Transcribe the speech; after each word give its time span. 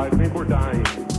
I 0.00 0.08
think 0.08 0.32
we're 0.32 0.44
dying. 0.44 1.09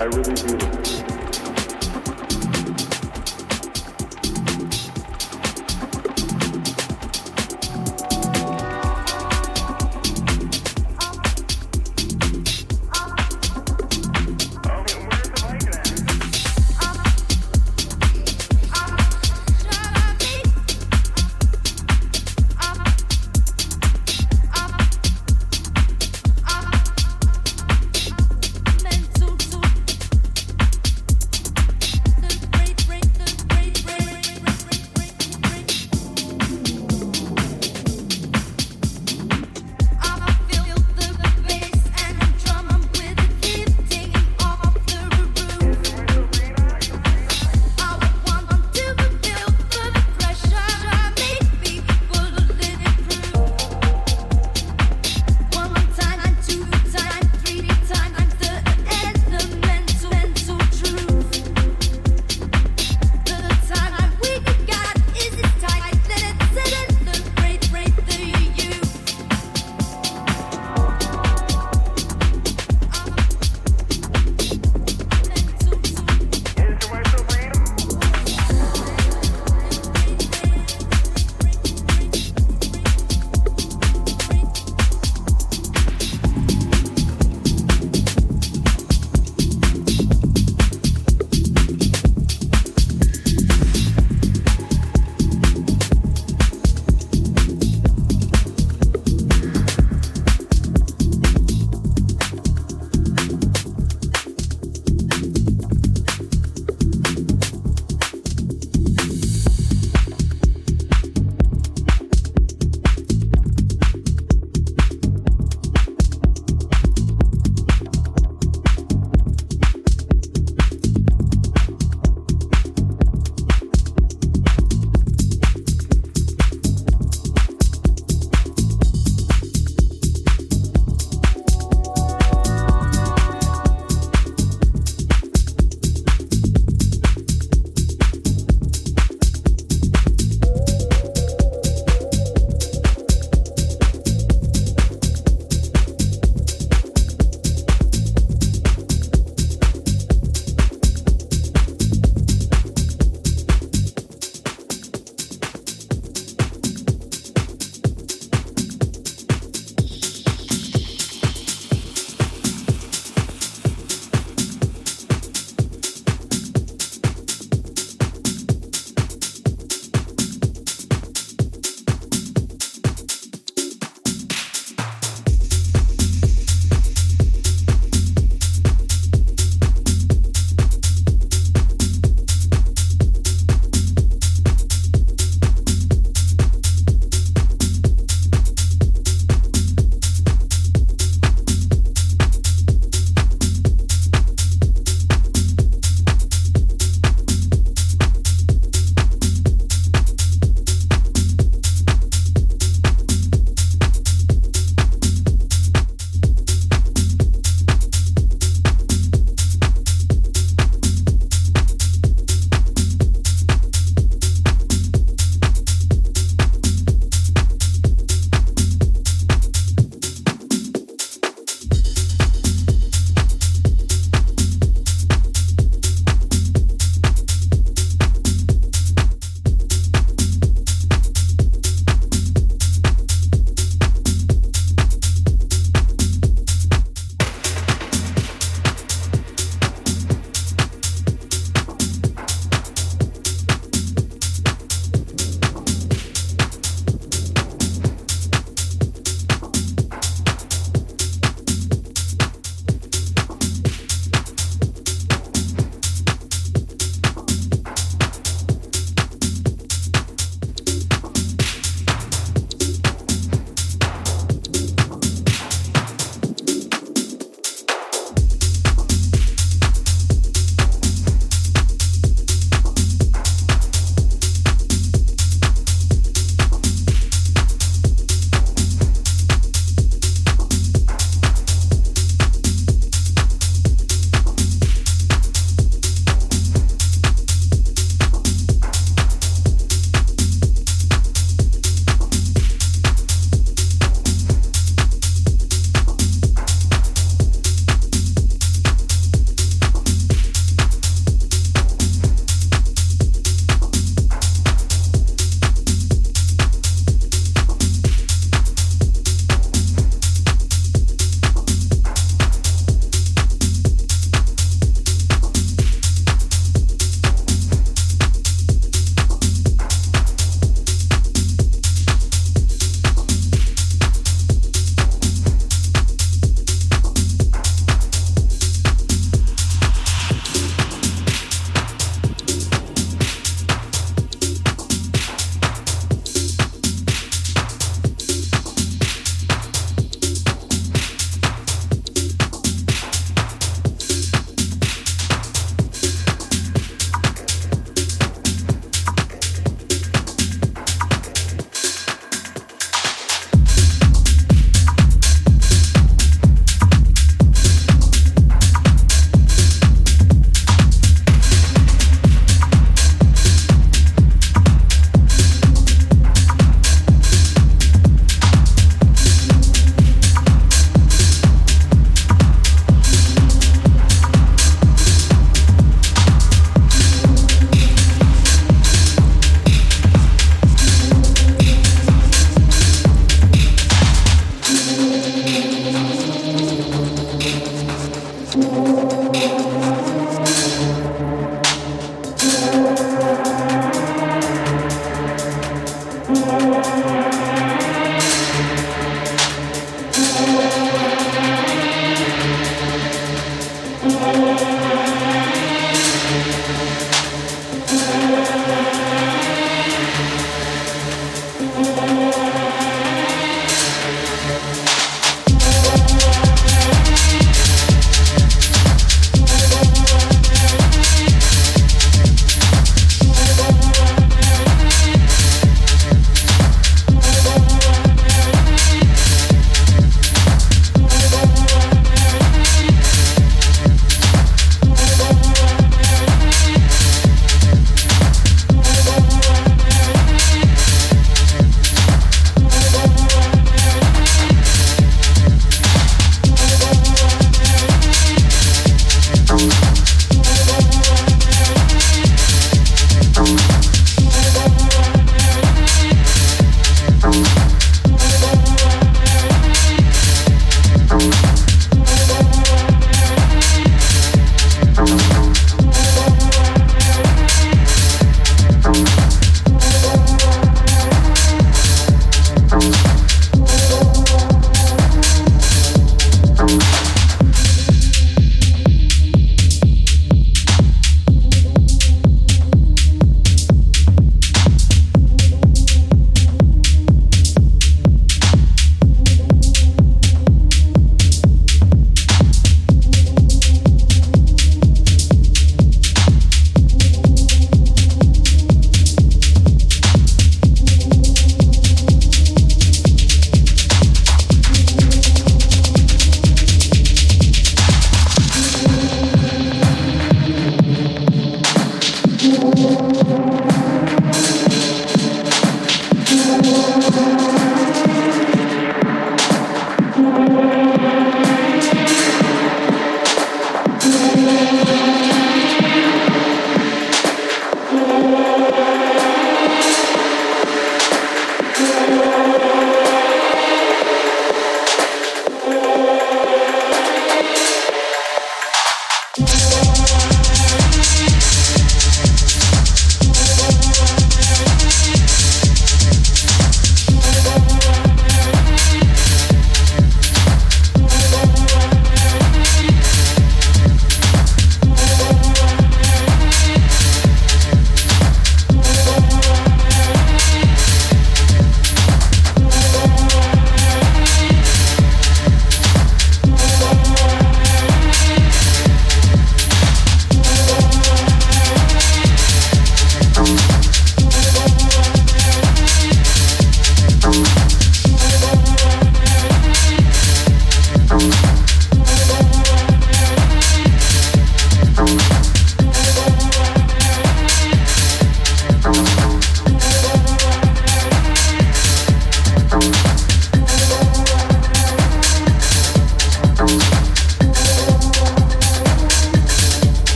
I 0.00 0.04
really 0.04 0.34
do. 0.34 0.97